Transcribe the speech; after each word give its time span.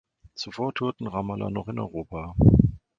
Zuvor 0.33 0.73
tourten 0.73 1.05
Ramallah 1.05 1.51
noch 1.51 1.67
in 1.67 1.77
Europa. 1.77 2.33